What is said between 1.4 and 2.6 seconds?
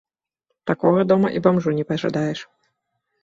бамжу не пажадаеш.